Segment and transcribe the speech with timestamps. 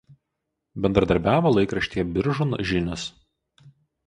[0.85, 3.05] Bendradarbiavo laikraštyje „Biržų žinios“.